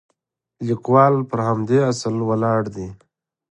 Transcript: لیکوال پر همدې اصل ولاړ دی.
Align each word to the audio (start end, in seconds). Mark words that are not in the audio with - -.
لیکوال 0.67 1.15
پر 1.29 1.39
همدې 1.47 1.77
اصل 1.91 2.15
ولاړ 2.29 2.61
دی. 2.75 2.87